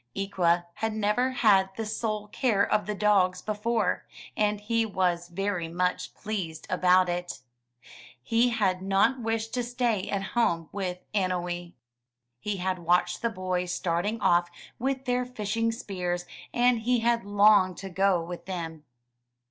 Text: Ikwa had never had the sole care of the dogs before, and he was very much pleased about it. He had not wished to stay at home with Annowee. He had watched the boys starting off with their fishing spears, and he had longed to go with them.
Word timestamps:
Ikwa 0.15 0.65
had 0.73 0.95
never 0.95 1.29
had 1.29 1.69
the 1.77 1.85
sole 1.85 2.27
care 2.29 2.63
of 2.65 2.87
the 2.87 2.95
dogs 2.95 3.39
before, 3.39 4.07
and 4.35 4.59
he 4.59 4.83
was 4.83 5.27
very 5.27 5.67
much 5.67 6.15
pleased 6.15 6.65
about 6.71 7.07
it. 7.07 7.41
He 8.23 8.49
had 8.49 8.81
not 8.81 9.19
wished 9.21 9.53
to 9.53 9.63
stay 9.63 10.09
at 10.09 10.23
home 10.33 10.69
with 10.71 10.97
Annowee. 11.13 11.73
He 12.39 12.57
had 12.57 12.79
watched 12.79 13.21
the 13.21 13.29
boys 13.29 13.71
starting 13.71 14.19
off 14.21 14.49
with 14.79 15.05
their 15.05 15.23
fishing 15.23 15.71
spears, 15.71 16.25
and 16.51 16.79
he 16.79 17.01
had 17.01 17.23
longed 17.23 17.77
to 17.77 17.89
go 17.91 18.23
with 18.23 18.47
them. 18.47 18.83